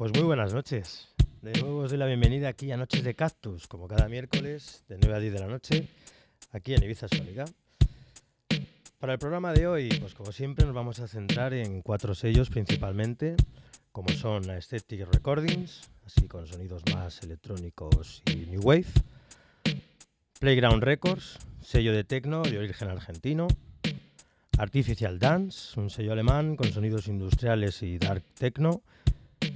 [0.00, 1.08] Pues muy buenas noches.
[1.42, 4.96] De nuevo os doy la bienvenida aquí a Noches de Cactus, como cada miércoles de
[4.96, 5.88] 9 a 10 de la noche,
[6.52, 7.44] aquí en Ibiza Sónica.
[8.98, 12.48] Para el programa de hoy, pues como siempre nos vamos a centrar en cuatro sellos
[12.48, 13.36] principalmente,
[13.92, 18.86] como son Aesthetic Recordings, así con sonidos más electrónicos y New Wave,
[20.38, 23.48] Playground Records, sello de techno de origen argentino,
[24.56, 28.80] Artificial Dance, un sello alemán con sonidos industriales y dark techno,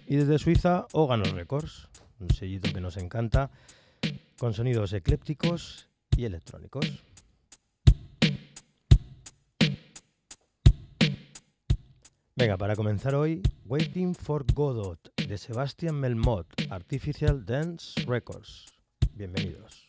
[0.06, 1.88] y desde Suiza Óganos Records,
[2.20, 3.50] un sellito que nos encanta,
[4.38, 7.04] con sonidos eclépticos y electrónicos.
[12.36, 18.66] Venga, para comenzar hoy, Waiting for Godot de Sebastian Melmot, Artificial Dance Records.
[19.12, 19.84] Bienvenidos.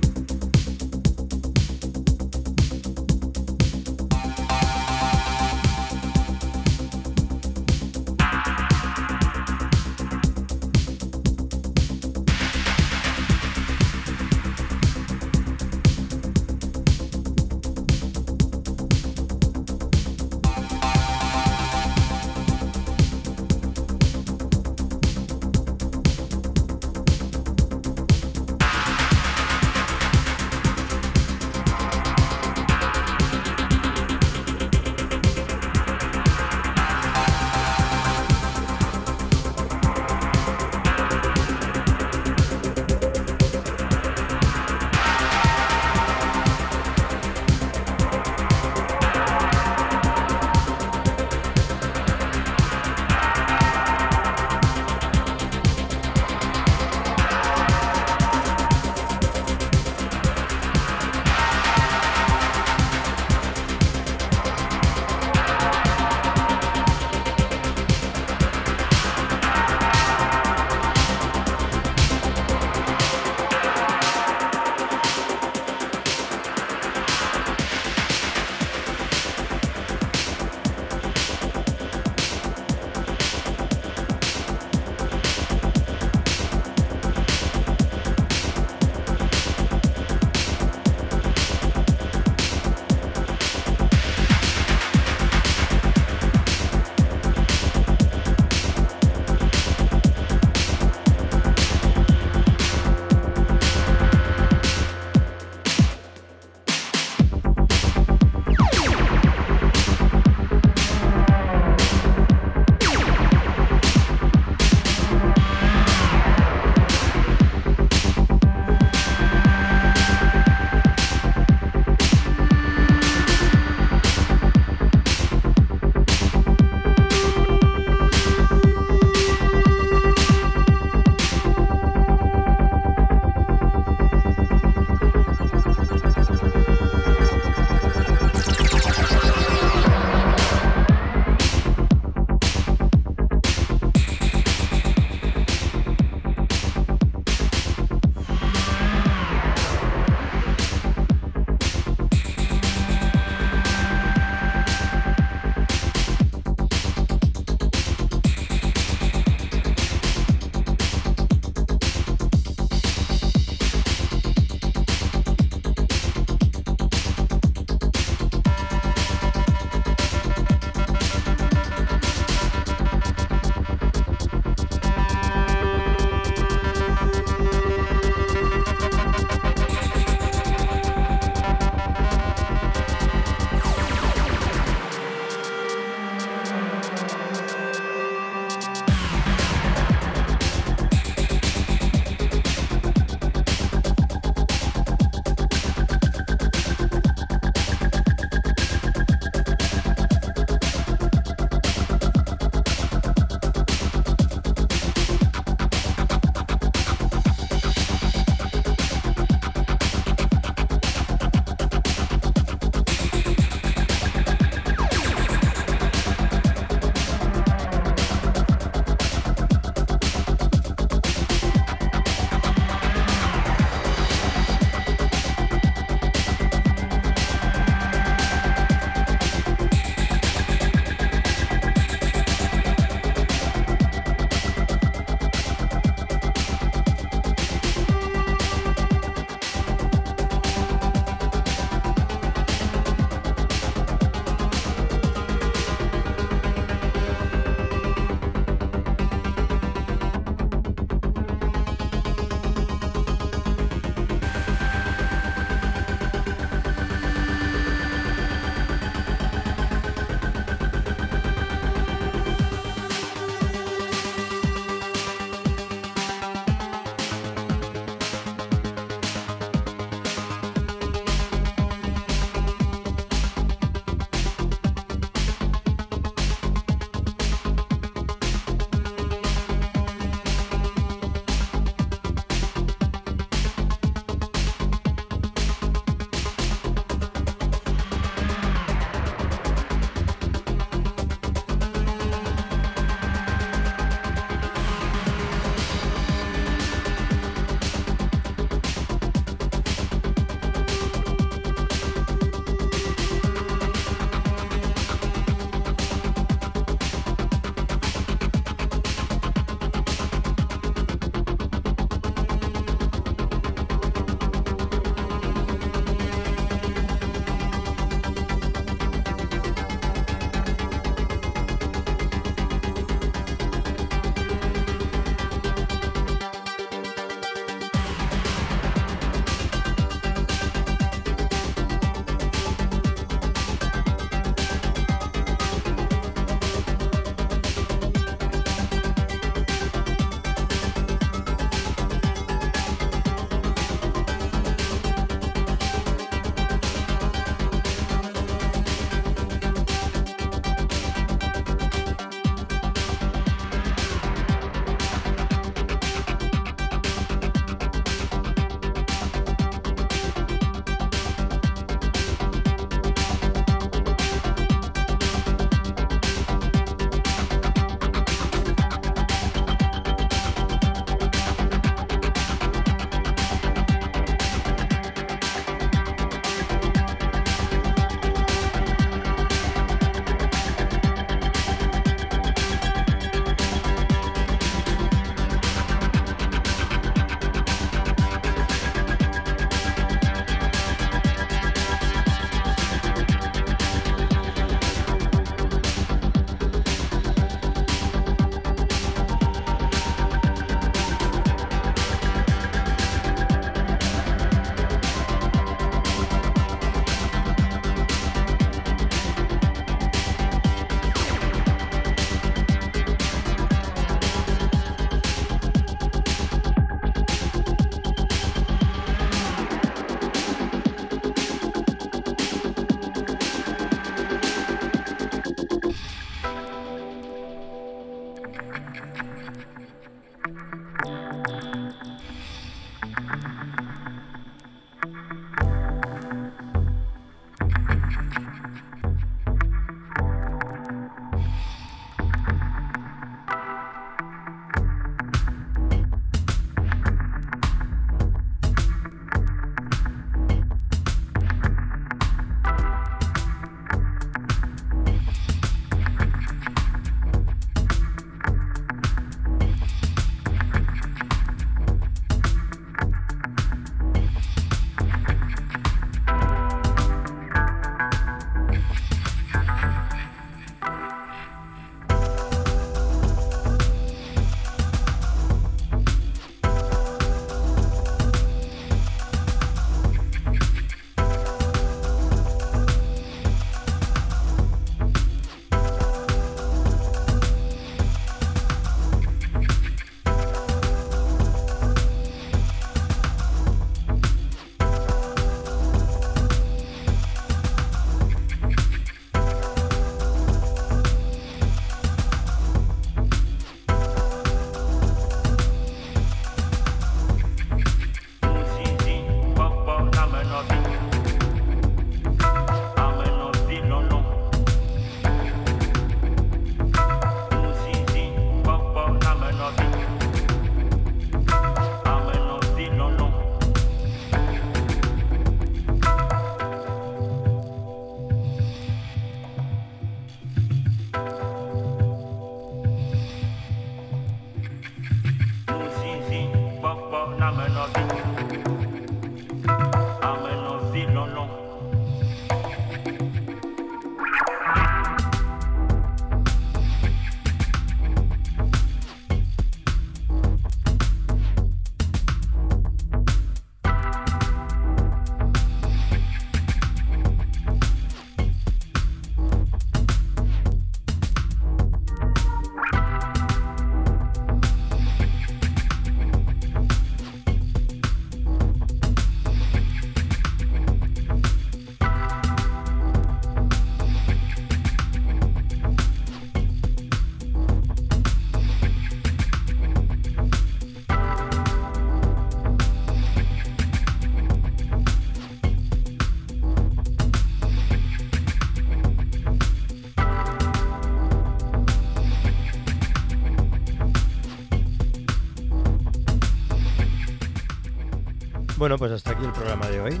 [598.58, 600.00] Bueno, pues hasta aquí el programa de hoy.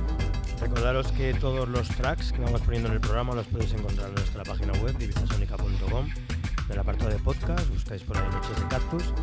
[0.60, 4.16] Recordaros que todos los tracks que vamos poniendo en el programa los podéis encontrar en
[4.16, 9.14] nuestra página web, divisasonica.com, en el apartado de podcast, buscáis por ahí Noches de Cactus,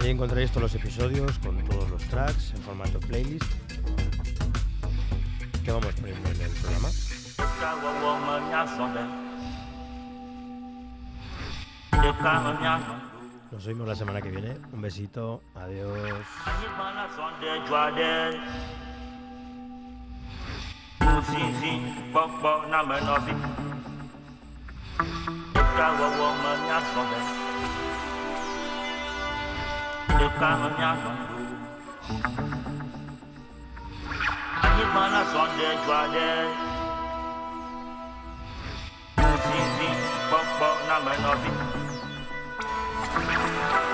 [0.00, 3.44] y ahí encontraréis todos los episodios con todos los tracks en formato playlist
[5.64, 6.88] que vamos poniendo en el programa.
[13.54, 14.56] Nos vemos la semana que viene.
[14.72, 15.40] Un besito.
[15.54, 16.26] Adiós.
[43.14, 43.93] Bye.